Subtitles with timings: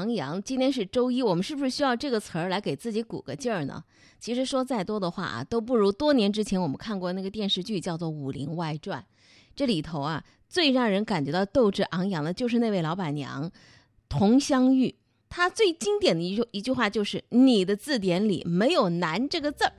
[0.00, 0.42] 昂扬。
[0.42, 3.84] 今天是周一，我们是不是需要这个词儿来给自己鼓个劲儿呢？
[4.18, 9.00] 其实说再多的话啊，都不如多年之前我们看过那个电视剧，叫做《武林外传》。
[9.54, 13.50] 这里头啊，最让人感觉到斗志昂扬的，就是那位老板娘
[14.08, 14.94] 佟湘玉。
[15.28, 19.72] 她最经典的一句一句话就是：“你的字典里没有难这个字儿。”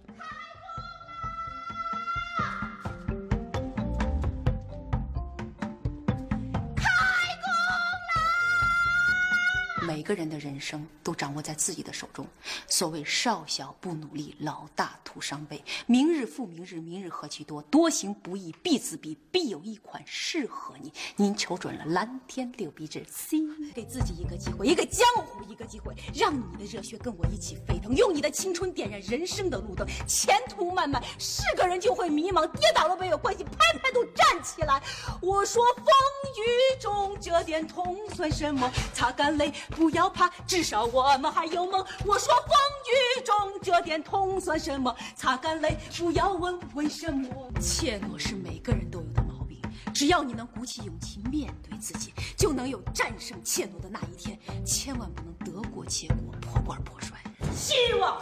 [10.12, 12.28] 个人的人生都掌握在自己的手中。
[12.68, 15.64] 所谓少小不努力，老大徒伤悲。
[15.86, 17.62] 明日复明日，明日何其多。
[17.64, 20.92] 多行不义必自毙，必有一款适合你。
[21.16, 23.40] 您瞅准了，蓝天六笔纸，C。
[23.74, 29.88] 给自己一个机会，也给江湖一个机会，让你的热血跟我一起沸腾，用你的青春点燃人生的路灯。
[30.06, 34.82] 前途漫漫，是个人就会迷茫，跌倒了没有关系，拍拍肚站起来。
[35.22, 38.70] 我说风雨中这点痛算什么？
[38.94, 39.54] 擦干泪。
[39.70, 41.86] 不要怕，至少我们还有梦。
[42.06, 42.48] 我说风
[42.88, 44.96] 雨中这点痛算什么？
[45.16, 47.30] 擦干泪，不要问为什么。
[47.60, 49.62] 怯懦是每个人都有的毛病，
[49.94, 54.40] 只要你能鼓起勇气面对自己，就能有战胜怯懦的那一天。
[54.66, 57.18] 千万不能得过且过，破罐破摔。
[57.54, 58.20] 希望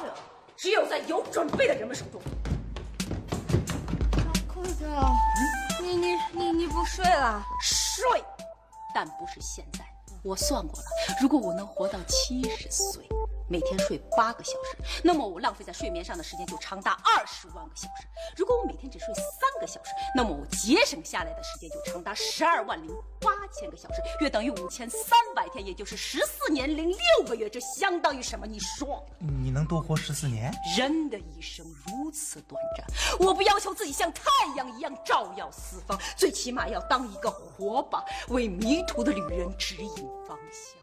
[0.57, 2.21] 只有在有准备的人们手中。
[4.47, 4.85] 坤哥，
[5.81, 7.41] 你你你你不睡了？
[7.61, 8.21] 睡，
[8.93, 9.85] 但不是现在。
[10.21, 10.85] 我算过了，
[11.21, 13.03] 如果我能活到七十岁，
[13.49, 18.07] 每天睡八个小时，那么我浪费在睡眠上的时间就长达二十万个小时。
[18.37, 19.23] 如果我每天只睡三
[19.59, 22.89] 个小时，那么我节省下来的时间就长达十二万零
[23.19, 27.49] 八千个小时，约等于五千三百天，也就是十四年零六个月。
[27.49, 28.45] 这相当于什么？
[28.45, 29.03] 你说？
[29.19, 30.53] 你能多活十四年？
[30.77, 32.85] 人的一生如此短暂，
[33.19, 34.21] 我不要求自己像太
[34.55, 40.07] 阳一样照耀四方，最起码要当一个火把，为迷途的旅人指引。
[40.27, 40.78] 方向。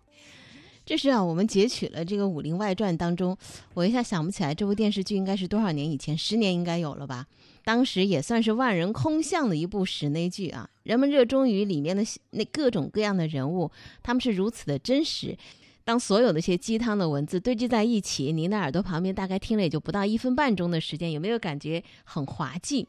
[0.86, 3.36] 这是啊，我们截取了这个《武林外传》当中，
[3.74, 7.26] 我一下想不起来这部电视剧应该是多少年以前，十年应该有了吧？
[7.64, 13.68] 当时也算是万人空巷的一部室内剧啊，人们热衷于里面的那各种各样的人物，
[14.04, 15.36] 他们是如此的真实。
[15.82, 22.86] 当所有的一些鸡汤的文字堆积在一起，您的耳朵旁边大概听了也就不到一分半钟的时间，有没有感觉很滑稽？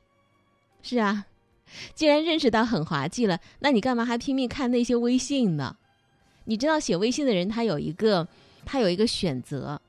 [0.84, 1.26] 是啊，
[1.96, 5.78] 既然认识到很滑稽了，那你干嘛还拼命看那些微信呢？
[6.50, 8.26] 你知道写微信的人他有一个，
[8.66, 9.80] 他有一个选择，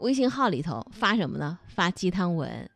[0.00, 1.58] 微信号里头发什么呢？
[1.68, 2.68] 发鸡汤文，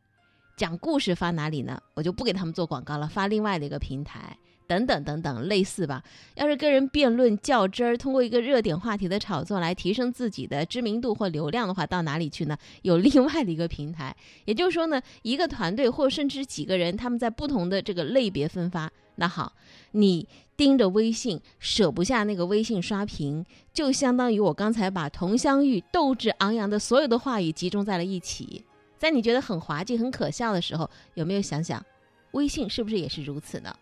[0.57, 1.79] 讲故事发哪里呢？
[1.93, 4.35] 我就不给他们做广告了，发另外的一个平台。
[4.67, 6.03] 等等等等，类似吧。
[6.35, 12.57] 要是跟人辩论较真儿，通过一个热点话题的炒作来提升自己的知名度或流量的话，到哪里去呢？
[12.83, 14.17] 有另外的一个平台。
[14.47, 18.91] 也就是说呢，一个团队或甚至几个人，他们在不同的这个类别分发。
[19.17, 19.53] 那好，
[19.93, 28.65] 你盯着微信，舍不下那个微信刷屏，就相当于我刚才把佟湘玉斗志昂扬的所有的话语集中在了一起。
[28.99, 31.85] 在你觉得很滑稽、很可笑的时候，有没有想想，
[32.31, 33.77] 微信是不是也是如此呢？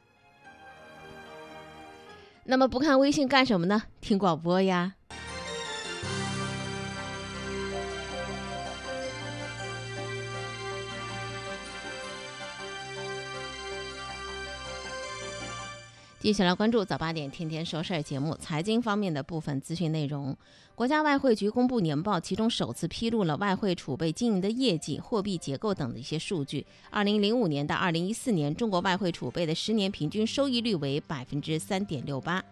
[2.45, 3.85] 那么不看微信干什么呢？
[4.01, 4.95] 听广播呀。
[16.25, 20.35] 接下来关注早八点天天说事儿节目，财经方面的部分资讯内容。
[20.75, 26.65] 国家外汇局公布年报，其中首次披露了外汇储备经营的业绩、货币结构等的一些数据。
[26.89, 32.43] 二零零五年到二零一四年，中国外汇储备的十年平均收益率为百分之三点六八。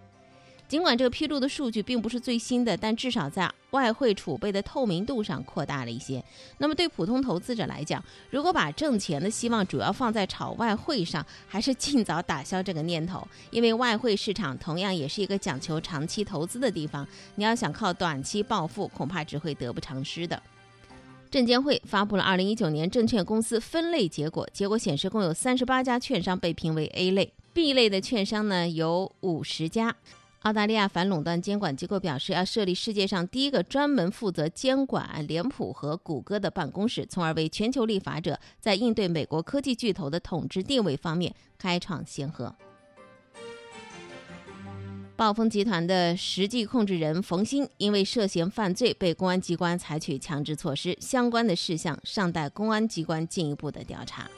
[0.72, 6.25] 尽管这个披露的数据并不是最新的，但至少在外汇储备的透明度上扩大了一些。
[6.56, 17.06] 那么对普通投资者来讲，如果把挣钱的希望主要放在炒外汇上，还是尽早打消这个念头，因为外汇市场同样也是一个讲求长期投资的地方。
[17.34, 20.42] 你要想靠短期暴富，恐怕只会得不偿失的。
[21.30, 29.95] 证监会发布了二零一九年证券公司分类结果，结果显示共有三十八家券商被评为 A 类，B 类的券商呢有五十家。
[30.42, 42.54] 澳大利亚反垄断监管机构表示，要设立世界上第一个专门负责监管脸谱和谷歌的办公室，从而为全球立法者在应对美国科技巨头的统治地位方面开创先河。
[45.15, 54.28] 暴风集团的实际控制人冯鑫因为涉嫌犯罪被公安机关采取强制措施，相关的事项尚待公安机关进一步的调查。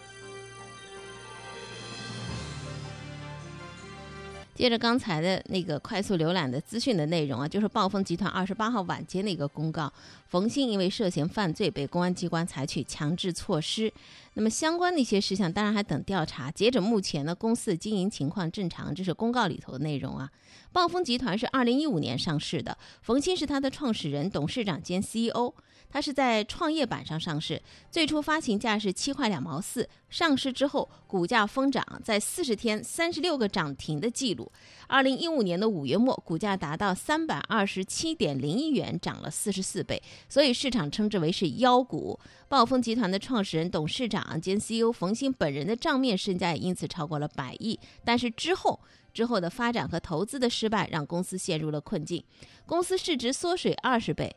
[4.55, 9.93] 接着刚才的那个快速浏览的资讯的内容啊，就是暴风集团二十八号晚间的一个公告，
[10.35, 13.93] 冯鑫因为涉嫌犯罪被公安机关采取强制措施。
[14.33, 16.51] 那么相关的一些事项当然还等调查。
[16.51, 20.29] 截止目前呢，公司的经营情况正常，这是公告里头的内容啊。
[20.73, 25.55] 暴风集团是二零一五年上市的，冯鑫是他的创始人、董事长兼 CEO。
[25.91, 34.51] 它是在创业板上上市，最初发行价是七块两毛四，上市之后股价疯涨，在四十天三十六个涨停的记录。
[34.89, 42.19] 二零一五年的五月末，股价达到三百二十七点零一元，涨了四十四倍，所以市场称之为是妖股。
[42.49, 48.81] 暴风集团的创始人、董事长兼 CEO 冯鑫本人的账面身价也因此超过了百亿，但是之后
[49.13, 52.23] 之后的发展和投资的失败，让公司陷入了困境，
[52.67, 54.35] 公司市值缩水二十倍。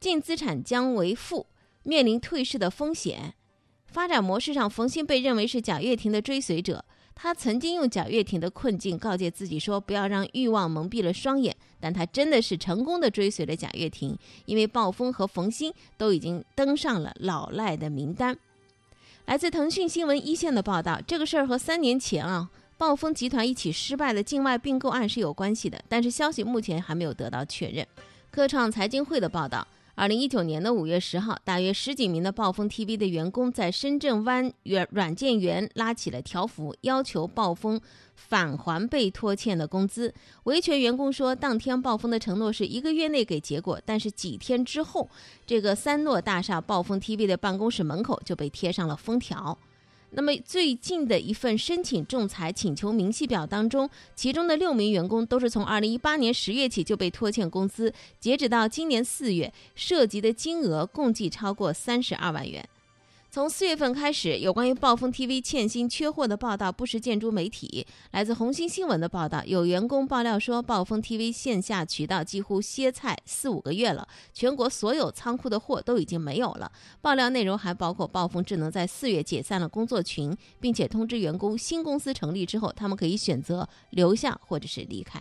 [0.00, 1.46] 净资产将为负，
[1.82, 3.34] 面临退市的风险。
[3.86, 6.84] 发展模式上，冯鑫被认为是贾跃亭的追随者。
[7.14, 14.16] 他曾经用贾跃亭的困境告诫自己说：“不要让欲望蒙蔽了双眼。”但他真的是成功的追随了贾跃亭，
[14.46, 18.34] 因为暴风和冯鑫都已经登上了老赖的名单。
[19.26, 22.48] 来自腾讯新闻一线的报道，这个事儿和三年前啊
[22.78, 27.86] 暴风集团一起失败的境外并购案是有关系的，但是消息目前还没有得到确认。
[28.30, 29.68] 科创财经会的报道。
[29.96, 37.80] 二零一九年的五月十号，大约十几名的暴风 TV 的员工在深圳湾软软件园拉起了条幅，要求暴风
[38.16, 40.12] 返还被拖欠的工资。
[40.44, 45.08] 维权员工说，当天暴风的承诺是一个月内给结果，但是几天之后，
[45.46, 49.56] 这个三诺大厦暴风 TV 的办公室门口就被贴上了封条。
[50.16, 62.68] 那么最近的一份申请仲裁请求明细表当中，其中的六名员工都是从二零一八年十月起就被拖欠工资，截止到今年四月，涉及的金额共计超过三十二万元。
[63.34, 67.84] 从四月份开始，有关于暴风 TV 欠薪缺货的报道不时见诸媒体。
[68.12, 76.70] 来自红星新闻的报道，有员工爆料说，暴风 TV 线下渠道几乎歇菜四五个月了，全国所有仓库的货都已经没有了。
[77.00, 85.20] 爆料内容还包括，暴风智能在四月解散了工作群，并且通知员工，新公司成立之后，他们可以选择留下或者是离开。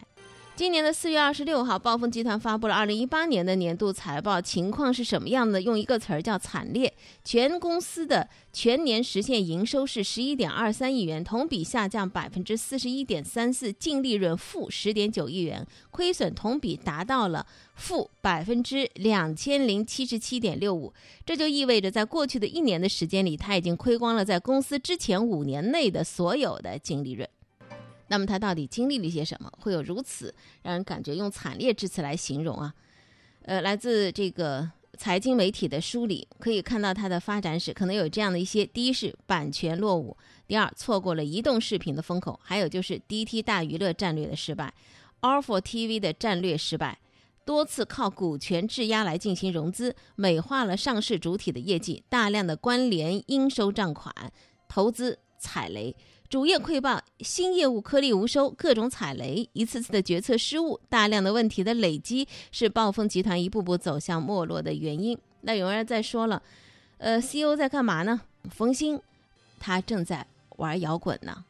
[0.56, 5.60] 今年的四月二十六号，暴风集团发布了二零一八年的年度财报，情况是什么样的？
[5.60, 6.94] 用一个词儿叫惨烈。
[7.24, 20.94] 全公司的全年实现营收是十一点二三亿元，同比下降百分之四十一点三四，净利润负十点九亿元，亏损同比达到了负百分之两千零七十七点六五。
[21.26, 27.28] 这就意味着，在过去的一年的时间里，他已经亏光了在公司之前五年内的所有的净利润。
[28.08, 32.74] 那么他到底经历了一些什么，会有如此让人感觉用惨烈之词来形容啊？
[33.44, 40.16] 呃，来自这个财经媒体的梳理可以看到，它的发展史可能有这样的一些：第一是版权落伍，
[40.48, 44.74] 第二错过了移动视频的风口，还有就是 DT 大娱乐战略的失败
[45.22, 47.00] ，R4 TV 的战略失败，
[47.44, 54.14] 多次靠股权质押来进行融资，美化了上市主体的业绩，大量的关联应收账款，
[54.70, 55.96] 投资踩雷。
[56.34, 65.16] 主业溃爆，新业务颗粒无收，各种踩雷，一次次的决策失误，大量的问题的累积，是暴风集团一步步走向没落的原因。
[65.42, 66.42] 那有人在说了，
[66.98, 68.20] 呃，CEO 在干嘛呢？
[68.50, 69.00] 冯鑫，
[69.60, 70.26] 他正在
[70.58, 71.46] 玩摇滚呢。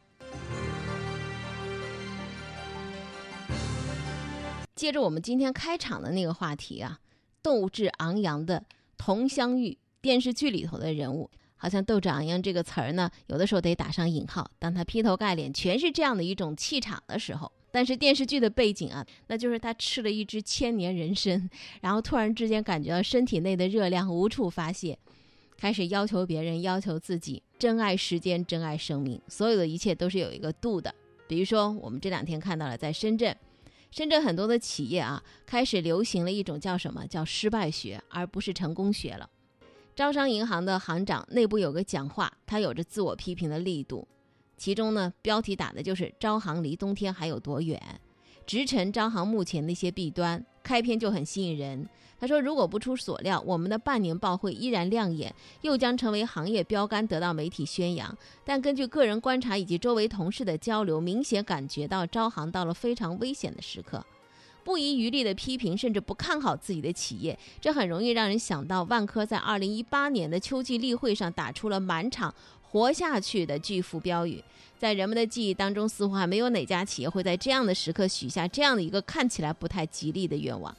[4.75, 6.99] 接着我们今天开场的那个话题啊，
[7.41, 8.61] 斗志昂扬的
[8.97, 11.29] 佟湘玉电视剧里头的人物。
[11.63, 14.51] 好像“斗长”一样”这个词儿呢，有的时候得打上引号。
[14.59, 24.99] 当他劈头盖脸全是这样的一种气场的时候，但是电视剧的背景啊，那就是他吃了一支千年人参，然后突然之间感觉到身体内的热量无处发泄，
[25.55, 30.93] 开始要求别人，要求自己，珍爱时间，珍爱生命，所有的一切都是有一个度的。
[31.29, 33.33] 比如说，我们这两天看到了，在深圳，
[33.89, 39.29] 深圳很多的企业啊，开始流行了一种叫什么叫失败学，而不是成功学了。
[39.95, 44.07] 招商银行的行长内部有个讲话，他有着自我批评的力度。
[44.57, 47.79] 其中呢，标题打的就是“招行离冬天还有多远”，
[48.47, 50.43] 直陈招行目前的一些弊端。
[50.63, 51.87] 开篇就很吸引人。
[52.19, 58.17] 他说：“如果不出所料，我们的半年报会依然亮眼，又将成为行业标杆，得到媒体宣扬。
[58.45, 64.03] 但根据个人观察以及周围同事的交流，明显感觉到招行到了非常危险的时刻。”
[64.63, 74.43] 不遗余力的批评，甚至不看好自己的企业，这很容易让人想到万科在二零一八年的秋季例会上打出了满场“活下去”的巨幅标语。
[74.79, 80.75] 在人们的记忆当中，似乎还没有哪家企业会在这样的时刻许下这样的一个看起来不太吉利的愿望。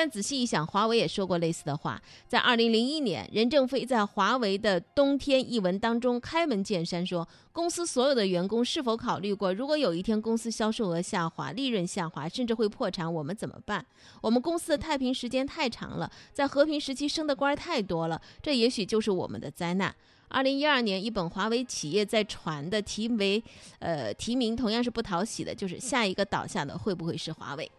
[0.00, 2.00] 但仔细一想，华为也说过类似的话。
[2.26, 13.84] 在二零零一年，任正非在华为的《冬天》一文当中开门见山说：“公司所有的员工是否考虑过，如果有一天公司销售额下滑、利润下滑，甚至会破产，我们怎么办？
[14.22, 19.94] 我们公司的太平时间太长了，在和平时期升的官太多了，这也许就是我们的灾难。”
[20.32, 23.44] 二零一二年，一本华为企业在传的题为，
[23.80, 27.70] 呃，题名同样是不讨喜的，就是下一个倒下的会不会是华为？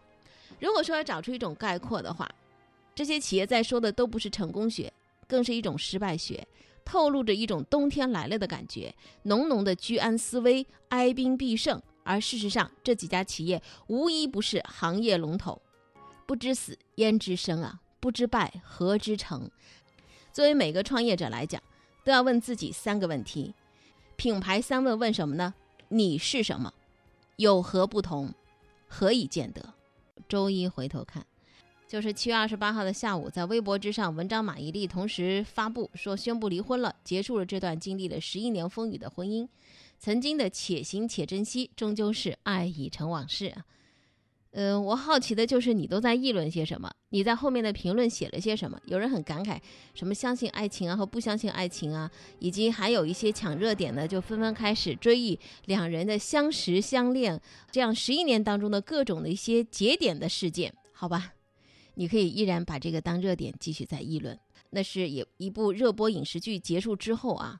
[0.62, 2.30] 如果说要找出一种概括的话，
[2.94, 4.92] 这些企业在说的都不是成功学，
[5.26, 6.46] 更是一种失败学，
[6.84, 11.82] 透露着一种冬天来了的感觉，浓浓的居安思危、哀兵必胜。
[12.04, 15.60] 而事实上，这几家企业无一不是行业龙头。
[16.26, 17.80] 不知死焉知生啊！
[17.98, 19.50] 不知败何知成？
[20.32, 21.60] 作为每个创业者来讲，
[22.04, 23.52] 都要问自己三个问题。
[24.14, 25.54] 品牌三问问什么呢？
[25.88, 26.72] 你是什么？
[27.34, 28.32] 有何不同？
[28.86, 29.74] 何以见得？
[30.32, 31.26] 周一回头看，
[31.86, 39.46] 就是七月二十八号的下午，在微博之上，文章马伊琍同时发布说宣布离婚了，结束了这段经历了十一年风雨的婚姻。
[39.98, 43.54] 曾经的且行且珍惜，终究是爱已成往事。
[44.54, 46.90] 嗯，我好奇的就是你都在议论些什么？
[47.08, 48.78] 你在后面的评论写了些什么？
[48.84, 49.58] 有人很感慨，
[49.94, 57.40] 什么相信爱情啊和不相信爱情啊，以及还有一些抢热点的，就纷纷开始追忆两人的相识相恋，
[57.70, 61.32] 这样十一年当中的各种的一些节点的事件，好吧？
[61.94, 64.38] 你可以依然把这个当热点继续在议论。
[64.70, 67.58] 那是也一部热播影视剧结束之后啊。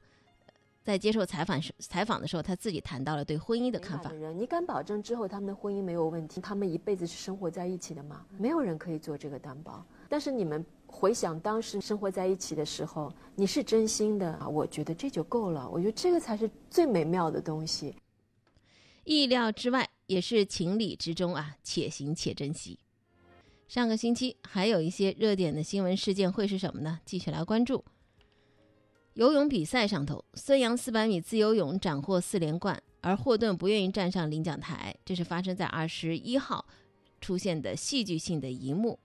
[0.83, 4.11] 在接受采访时，采访的时候，他自己谈到了对婚姻的看法。
[4.11, 6.41] 人，你敢保证之后他们的婚姻没有问题？
[6.41, 8.27] 他们一辈子是生活在一起的吗？
[8.37, 9.87] 没有人可以做这个担保。
[10.09, 15.69] 但是你们回想当时生活在一起的时候，你是真心的啊，我觉得这就够了。
[15.71, 17.95] 我觉得这个才是最美妙的东西。
[19.05, 22.79] 意料之外，也是情理之中啊，且行且珍惜。
[23.69, 27.01] 上个星期还有一些热点的新闻事件会是什么呢？
[27.05, 27.83] 继续来关注。
[29.15, 36.65] 游泳比赛上头，孙杨四百米自由泳斩获四连冠，而霍顿不愿意站上领奖台，这是发生在二十一号
[37.21, 38.99] 出现的戏剧性的一幕。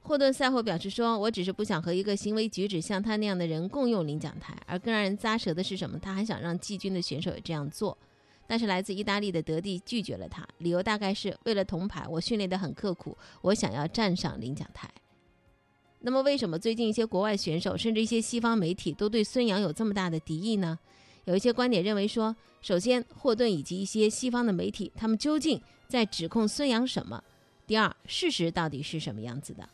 [0.00, 5.98] 霍顿赛后表示说：“我只是不想和一个行为举止像他那样的人共用领奖台。”而更让人咂舌的是什么？
[5.98, 7.98] 他还想让季军的选手也这样做，
[8.46, 14.90] 但是来自意大利的德蒂拒绝了他，理由大概是为了铜牌，我训练得很刻苦，我想要站上领奖台。
[16.08, 20.78] 那么，为什么最近一些国外选手，甚至一些西方媒体都对孙杨有这么大的敌意呢？
[21.26, 27.22] 有一些观点认为说，首先，霍顿以及一些西方的媒体，他们究竟在指控孙杨什么？
[27.66, 29.68] 第二，事实到底是什么样子的？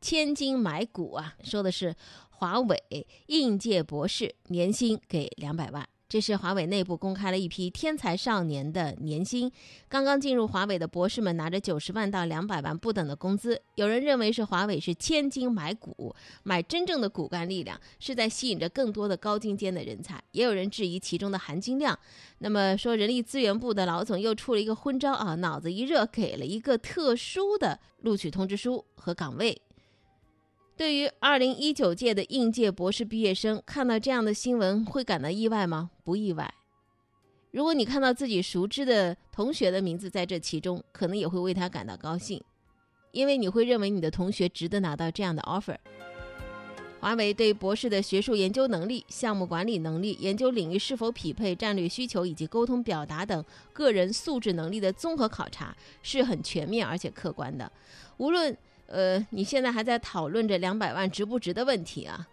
[0.00, 1.96] 千金买股啊，说的是
[2.30, 2.80] 华为
[3.26, 5.84] 应届博士年薪给两百万。
[6.08, 9.50] 这是华为内部公开了一批天才少年的年薪，
[9.88, 13.60] 刚刚进入华为的博士们拿着九十万到两百万不等的工资。
[13.74, 20.22] 有人认为是华为是千金买股，买真正的骨干力量，是在吸引着更多的高精尖的人才。
[20.30, 21.98] 也有人质疑其中的含金量。
[22.38, 29.60] 那么说，人力资源部的老总又出了一个昏招啊，脑子一热，给了一个特殊的录取通知书和岗位。
[30.76, 35.90] 对于二零一九届的应届博士毕业生，看到这样的新闻会感到意外吗？
[36.04, 36.52] 不意外。
[37.50, 42.42] 如果你看到自己熟知的同学的名字在这其中，可能也会为他感到高兴，
[43.12, 45.78] 因为你会认为你的同学值得拿到这样的 offer。
[47.00, 53.42] 华为对博士的学术研究能力、项目管理能力、研究领域是否匹配战略需求以及沟通表达等
[53.72, 57.72] 个人素质能力的综合考察是很全面而且客观的，
[58.18, 58.54] 无论。
[58.86, 62.26] 呃，你现在还在讨论着两百万值不值的问题啊？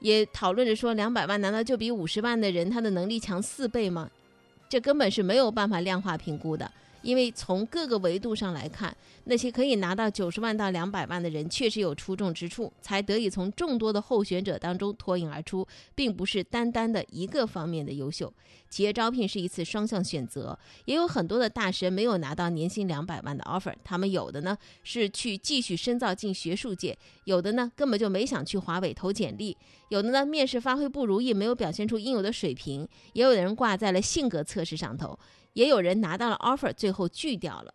[0.00, 4.08] 也讨论着说两百万难道就比五十万的人他的能力强四倍吗？
[4.68, 6.70] 这根本是没有办法量化评估的。
[7.02, 18.32] 因为从各个维度上来看，那些可以拿到九十万到两百万的人确实有出众之处，才得以从众多的候选者当中脱颖而出，并不是单单的一个方面的优秀。
[18.68, 29.56] 企业招聘是一次双向选择，也有很多的大神没有拿到年薪两百万的 offer，他们有的呢是去继续深造进学术界，有的呢根本就没想去华为投简历，
[29.88, 35.18] 有的呢面试发挥不如意，没有表现出应有的水平，也有的人挂在了性格测试上头。
[35.58, 37.74] 也有人拿到了 offer，最后拒掉了。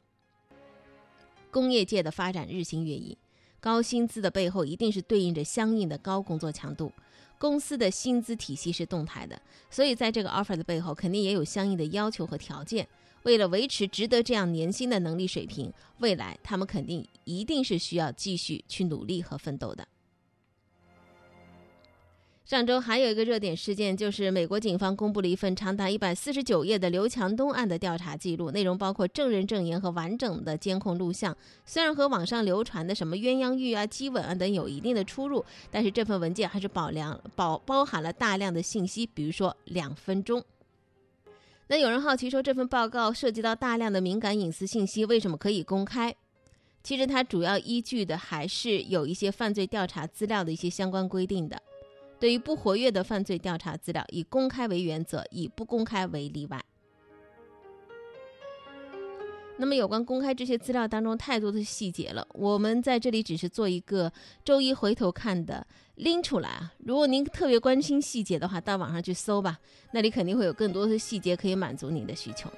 [1.52, 3.18] 工业界的发展日新月异，
[3.60, 6.90] 高薪资的背后一定是对应着相应的高工作强度。
[7.38, 12.88] 公司的薪资体系是动态的，所以在这个 offer 的背后，肯定也有相应的要求和条件。
[13.24, 19.86] 为了维持值得这样年薪的能力水平，未来他们肯定一定是需要继续去努力和奋斗的。
[22.54, 31.36] 上周还有一个热点事件，就是美国警方公布了一份长达一百四十九页的刘强东案的调查记录，内容包括证人证言和完整的监控录像。
[31.66, 40.44] 虽然和网上流传的什么鸳鸯浴啊、激吻啊等有一定的出入，但是这份文件还是保量保包含了大量的信息，比如说两分钟。
[41.66, 46.16] 那有人好奇说，这份报告涉及到大量的敏感隐私信息，为什么可以公开？
[46.84, 51.60] 其实它主要依据的还是有一些犯罪调查资料的一些相关规定的。
[52.24, 56.64] 对于不活跃的犯罪调查资料，以公开为原则，以不公开为例外。
[59.58, 64.10] 那么，有关公开这些资料当中太多的细节了，我们在这里只是做一个
[64.46, 66.74] 周一回头看的拎出来啊。
[66.78, 69.60] 如果您特别关心细节的话，到网上去搜吧，
[69.92, 72.50] 那里肯定会有更多的细节可以满足您的需求。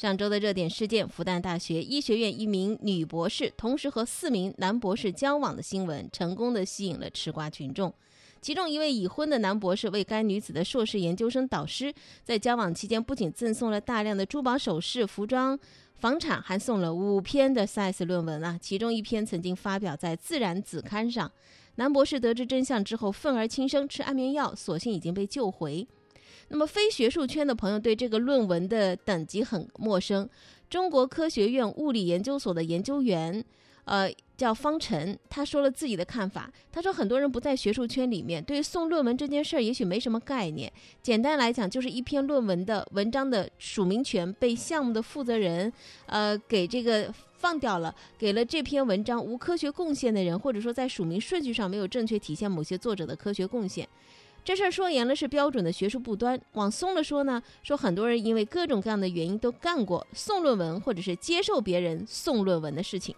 [0.00, 7.92] 上周的热点事件：复旦大学医学院一名女博士同时和四名男博士交往的新闻，成功的吸引了吃瓜群众。
[8.40, 11.92] 其中一位已婚的男博士为该女子的硕士研究生导师，
[12.24, 15.58] 在交往期间不仅赠送了大量的珠宝首饰、服装、
[15.96, 18.58] 房产，还送了五篇的 science 论文啊。
[18.58, 21.30] 其中一篇曾经发表在《自然》子刊上。
[21.74, 25.86] 男博士得知真相之后，愤而轻生，吃安眠药，所幸已经被救回。
[26.52, 30.28] 那么，非学术圈的朋友对这个论文的等级很陌生。
[30.68, 33.44] 中国科学院物理研究所的研究员，
[33.84, 36.52] 呃，叫方晨，他说了自己的看法。
[36.72, 40.72] 他说，很多人不在学术圈里面，对于送论文这件事儿，也许没什么概念。
[41.00, 45.72] 简单来讲，就是一篇论文的文章的署名权被项目的负责人，
[46.06, 53.88] 呃，给这个放掉了，给了这篇文章无科学贡献的人，或者说在署名顺序上没有正确体现某些作者的科学贡献。
[54.42, 63.14] 这事儿说严了是标准的学术不端，往松了说呢，说很多人因为各种各样的原因都干过送论文或者是接受别人送论文的事情。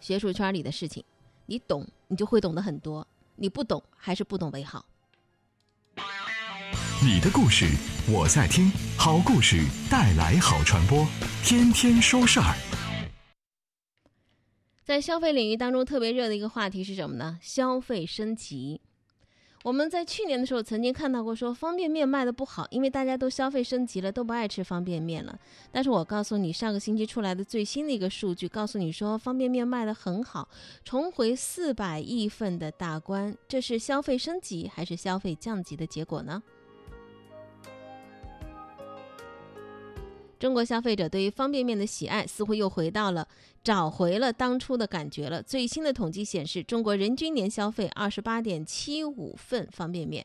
[0.00, 1.04] 学术圈里的事情，
[1.46, 3.06] 你懂你就会懂得很多，
[3.36, 4.84] 你不懂还是不懂为好。
[7.02, 7.66] 你的故事
[8.10, 11.06] 我在听，好故事带来好传播，
[11.44, 12.79] 天天说事儿。
[14.90, 17.38] 在消费领域当中特别热的一个话题是什么呢？
[17.40, 18.80] 消费升级。
[19.62, 25.38] 我们在去年的时候曾经看到过，说方便面卖的不好，因为大家都消费升级了，都不爱吃方便面了。
[25.70, 30.48] 但是我告诉你，上个星期出来的最新的一个数据，告诉你说方便面卖的很好，
[30.82, 33.32] 重回四百亿份的大关。
[33.46, 36.42] 这是消费升级还是消费降级的结果呢？
[40.40, 43.28] 中国消费者对于方便面的喜爱似乎又回到了
[43.62, 45.42] 找回了当初的感觉了。
[45.42, 50.24] 最新的统计显示，中国人均年消费二十八点七五份方便面。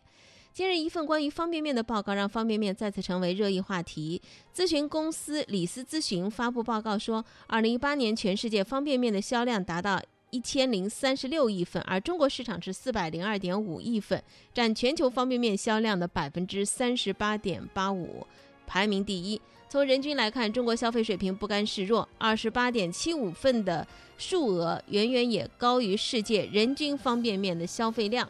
[0.53, 4.21] 近日，一份关于方便面的报告让方便面再次成为热议话题。
[4.55, 14.23] 咨询公司李斯咨询发布报告说，二零一八年全世界方便面的销量达到一千零三十六亿份，而中国市场是四百零二点五亿份，
[14.53, 18.25] 占全球方便面销量的百分之三十八点八五，
[18.65, 19.41] 排名第一。
[19.75, 23.85] 从人均来看，中国消费水平不甘示弱，二十八点七五份的
[24.17, 28.25] 数额远远也高于世界人均方便面的消费量。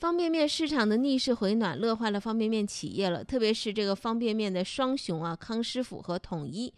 [0.00, 6.74] 方便面市场的逆势回暖，乐坏了方便面企业了，特别是这个方便面的双雄啊，康师傅和统一。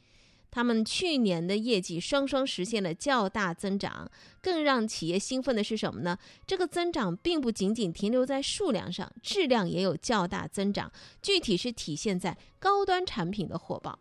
[0.57, 6.16] 他们去年的业绩双双实现了较大增长，更让企业兴奋的是什么呢？
[6.47, 10.90] 这个增长并不仅仅停留在数量上，质量也有较大增长。
[11.21, 13.99] 具体是体现在高端产品的火爆。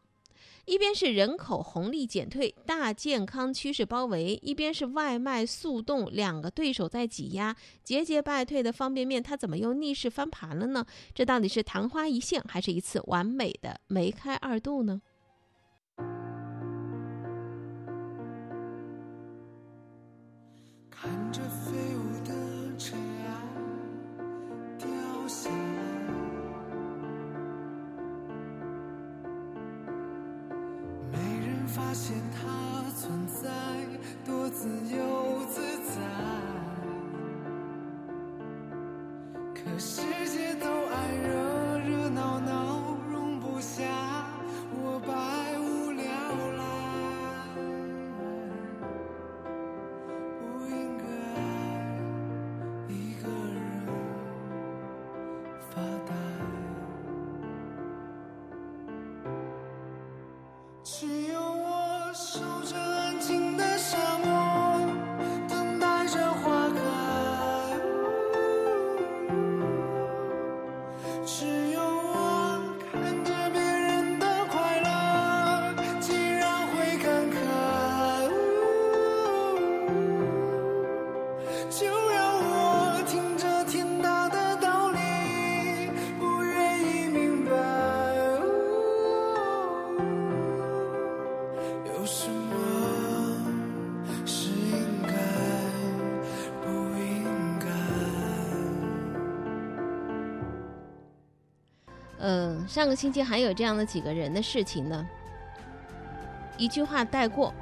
[0.63, 10.85] 一边是人口红利减退、大健康趋势包围，一边是外卖速冻两个对手在挤压，节节败退的方便面，它怎么又逆势翻盘了呢？
[11.13, 15.01] 这到底是昙花一现，还是一次完美的梅开二度呢？
[102.75, 105.07] 上个星期还有这样的几个人的事情呢，
[106.57, 107.53] 一句话带过，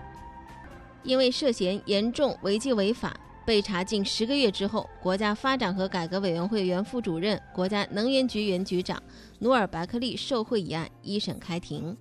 [1.04, 3.15] 因为涉嫌严重违纪违法。
[3.45, 8.99] 被查近十个月之后，国家发展和改革委员会原副主任、国家能源局原局长
[9.38, 11.95] 努尔白克力受贿一案一审开庭，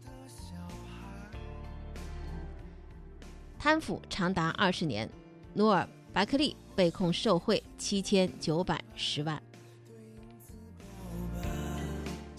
[3.58, 5.06] 贪腐长达二十年，
[5.52, 9.38] 努尔白克力被控受贿七千九百十万。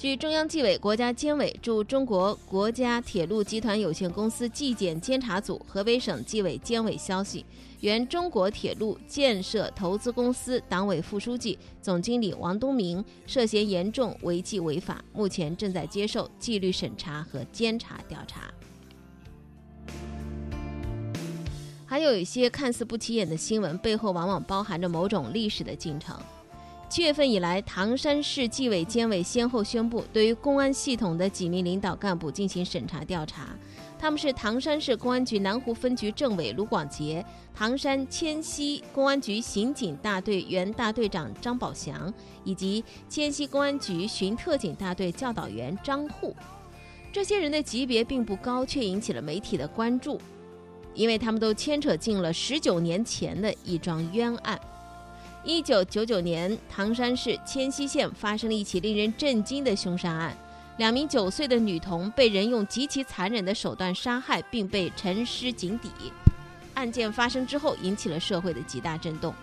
[0.04, 7.46] 据中央纪委国家监委驻中国国家铁路集团有限公司纪检监察组河北省纪委监委消息。
[7.80, 18.54] 原中国铁路建设投资公司党委副书记、总经理王东明涉嫌严重违纪违法，目前正在接受纪律审查和监察调查。
[21.86, 26.20] 还有一些看似不起眼的新闻，背后往往包含着某种历史的进程。
[26.93, 33.47] 七月份以来，唐山市纪委监委先后宣布，对于公安系统的几名领导干部进行审查调查。
[33.97, 46.36] 他们是唐山市公安局南湖分局政委卢广杰、唐山迁西公安局刑警大队原大队长张宝祥，以及迁西公安局巡特警大队教导员张护。
[47.12, 50.21] 这些人的级别并不高，却引起了媒体的关注，
[50.93, 54.62] 因为他们都牵扯进了十九年前的一桩冤案。
[55.45, 60.36] 一九九九年，唐山市迁西县发生了一起令人震惊的凶杀案。
[60.77, 65.89] 两名九岁的女童被人用极其残忍的手段杀害，并被沉尸井底。
[66.75, 69.34] 案件发生之后，引起了社会的极大震动。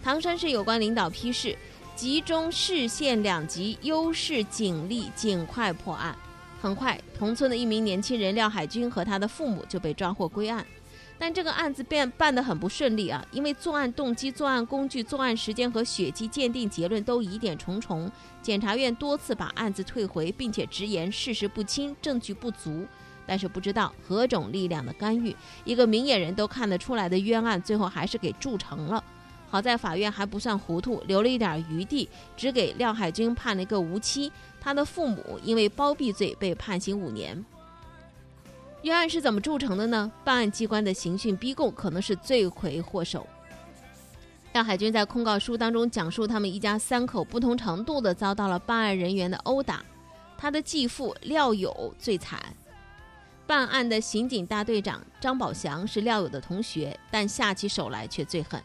[0.00, 1.56] 唐山市有关领导批示，
[1.96, 6.16] 集中市县两级优势警力，尽快破案。
[6.62, 10.64] 很快，同村的一名年轻人廖海军和他的父母就被抓获归案。
[11.18, 22.86] 但这个案子变办得很不顺利啊，因为作案动机、作案工具、作案时间和血迹鉴定结论都疑点重重，检察院多次把案子退回，并且直言事实不清、证据不足。
[23.26, 29.02] 但是不知道何种力量的干预，一个明眼人都看得出来的冤案，最后还是给铸成了。
[29.50, 37.44] 好在法院还不算糊涂，留了一点余地，只给廖海军判了一个无期，他的父母因为包庇罪被判刑五年。
[38.82, 40.10] 冤案是怎么铸成的呢？
[40.24, 43.26] 办案机关的刑讯逼供可能是罪魁祸首。
[44.54, 49.84] 廖海军在控告书当中讲述，他们一家三口不同程度的遭到了办案人员的殴打。
[50.36, 52.40] 他的继父廖友最惨，
[53.46, 58.62] 办案的刑警大队长张宝祥是廖友的同学，但下起手来却最狠。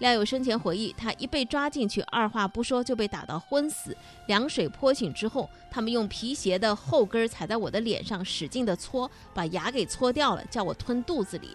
[0.00, 3.96] 廖友生前回忆，他一被抓进去，二话不说就被打到昏死。
[4.26, 11.50] 凉水泼醒之后，他们用皮鞋的后跟踩在我的脸上，使劲的搓，把牙给搓掉了，叫我吞肚子里。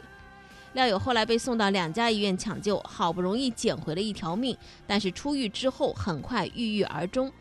[0.73, 7.31] 廖友后来被送到两家医院抢救，好不容易捡回了一条命，但是出狱之后很快郁郁而终。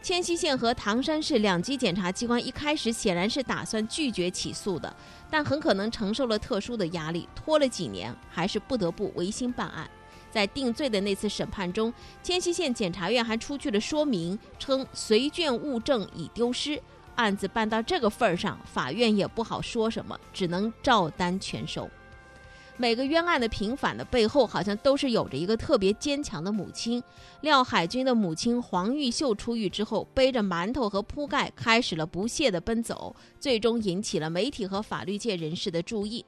[0.00, 4.96] 迁西县和唐山市两级检察机关一开始显然是打算拒绝起诉的，
[5.30, 9.88] 但很可能承受了特殊的压力，拖了几年，还是不得不违心办案。
[10.32, 11.92] 在定罪的那次审判中，
[12.22, 16.80] 迁西县检察院还出具了说明，称随卷物证已丢失。
[17.14, 21.88] 案子办到这个份儿上，法院也不好说什么，只能照单全收。
[22.78, 27.00] 每个冤案的平反的背后，好像都是有着一个特别坚强的母亲。
[27.42, 36.24] 廖海军的母亲黄玉秀出狱之后，背着馒头和铺盖，开始了不懈的奔走，最终引起了媒体和法律界人士的注意。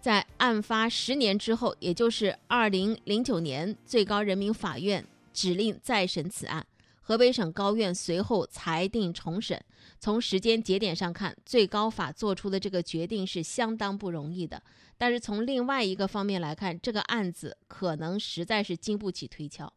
[0.00, 6.66] 在案发十年之后，也就是二零零九年，最高人民法院指令再审此案，
[7.02, 9.62] 河北省高院随后裁定重审。
[9.98, 14.62] 从时间节点上看，最高法做出的这个决定是相当不容易的。
[14.96, 19.70] 但是从另外一个方面来看，这个案子可能实在是经不起推敲。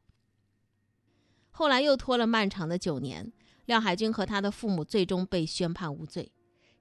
[1.52, 3.30] 后来又拖了漫长的九年，
[3.66, 6.32] 廖海军和他的父母最终被宣判无罪。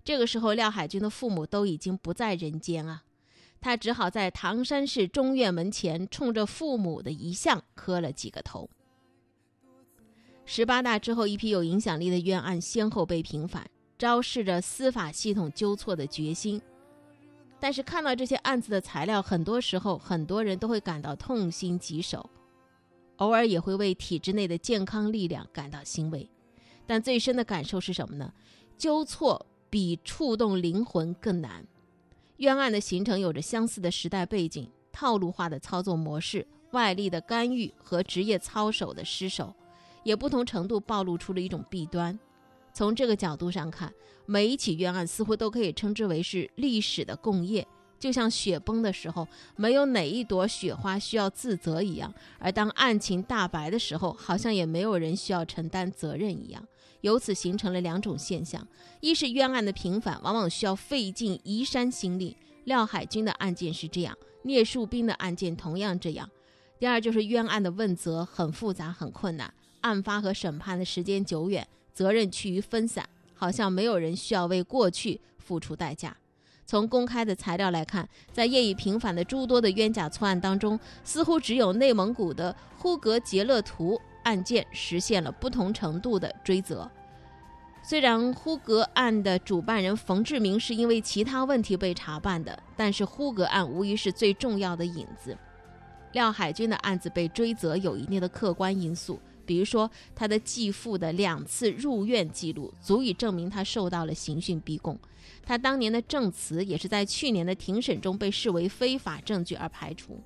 [0.04, 3.02] 这个时候，廖海军的父母都已经不在人间啊。
[3.62, 8.68] 他只好在唐山市中院门前，冲着父母的遗像磕了几个头。
[10.44, 13.64] 十八大之后，一批有影响力的冤案先后被平反，
[13.96, 16.60] 昭示着司法系统纠错的决心。
[17.60, 22.28] 但是看到这些案子的材料，很多时候很多人都会感到痛心疾首，
[23.18, 26.28] 偶尔也会为体制内的健康力量感到欣慰。
[26.84, 28.32] 但最深的感受是什么呢？
[28.76, 31.64] 纠错比触动灵魂更难。
[32.42, 39.54] 冤案的形成有着相似的时代背景、套路化的操作模式、外力的干预和职业操守的失守，
[40.02, 42.18] 也不同程度暴露出了一种弊端。
[42.74, 43.94] 从这个角度上看，
[44.26, 47.64] 每一起冤案似乎都可以称之为是历史的共业，
[48.00, 56.60] 就像雪崩的时候，没有哪一朵雪花需要自责一样；而当案情大白的时候，好像也没有人需要承担责任一样。
[57.02, 58.66] 由此形成了两种现象：
[59.00, 66.26] 一是冤案的平反往往需要费尽移山心力，廖海军的案件是这样，聂树斌的案件同样这样；
[66.78, 76.16] 第二就是冤案的问责很复杂、很困难，案发和审判的时间久远，责任趋于分散，好像没有人需要为过去付出代价。
[76.64, 86.90] 从公开的材料来看，在业已平反的诸多的冤假错案当中，似乎只有内蒙古的呼格杰勒图案件实现了不同程度的追责。
[87.84, 95.36] 虽然呼格案的主办人冯志明是因为其他问题被查办的，但是呼格案无疑是最重要的引子。
[96.12, 104.96] 廖海军的案子被追责有一定的客观因素，比如说他的继父的两次入院记录，足以证明他受到了刑讯逼供。
[105.44, 110.20] 他当年的证词也是在去年的庭审中被视为非法证据而排除，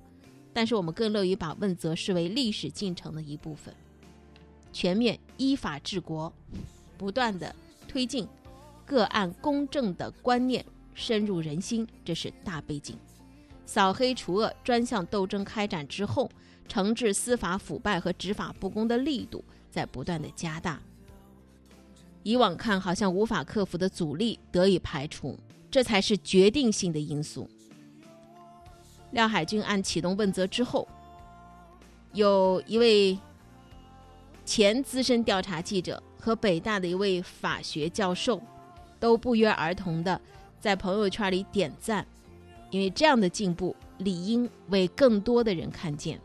[0.53, 3.73] 但是我们更乐于把问责视为历史进程的一部分。
[4.79, 6.31] 全面依法治国，
[6.99, 7.55] 不断的
[7.87, 8.27] 推进
[8.85, 10.63] 个案公正的观念
[10.93, 12.95] 深入人心，这是大背景。
[13.65, 16.29] 扫黑除恶专项斗争开展之后，
[16.69, 20.79] 惩治司法腐败和执法不公的力度在不断的加大。
[22.21, 25.35] 以往看好像无法克服的阻力得以排除，
[25.71, 27.49] 这才是决定性的因素。
[29.09, 30.87] 廖海军案启动问责之后，
[32.13, 33.17] 有一位
[34.47, 38.41] 前资深调查记者和北大的一位法学教授，
[38.97, 40.19] 都不约而同的
[40.61, 42.07] 在朋友圈里点赞，
[42.71, 46.17] 因为这样的进步理应为更多的人看见。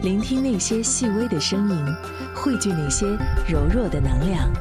[0.00, 1.86] 聆听那些细微的声音，
[2.34, 3.06] 汇聚那些
[3.48, 4.52] 柔弱的能量。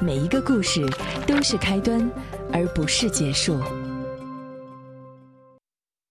[0.00, 0.80] 每一个故事
[1.26, 2.10] 都是开端，
[2.50, 3.60] 而不是结束。